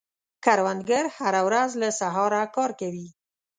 [0.45, 3.07] کروندګر هره ورځ له سهاره کار کوي